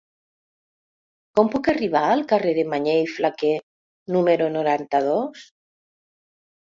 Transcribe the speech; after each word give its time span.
Com 1.39 1.49
puc 1.55 1.67
arribar 1.73 1.99
al 2.13 2.23
carrer 2.31 2.53
de 2.57 2.63
Mañé 2.71 2.95
i 3.01 3.03
Flaquer 3.17 3.51
número 4.15 4.47
noranta-dos? 4.57 5.45